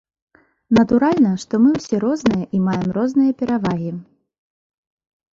Натуральна, 0.77 1.33
што 1.43 1.59
мы 1.65 1.73
ўсе 1.79 1.99
розныя 2.05 2.45
і 2.59 2.61
маем 2.67 2.89
розныя 2.97 3.35
перавагі. 3.43 3.91